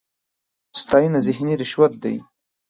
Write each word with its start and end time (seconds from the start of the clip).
ستاېنه 0.81 1.19
ذهني 1.25 1.53
رشوت 1.61 1.93
دی. 2.03 2.15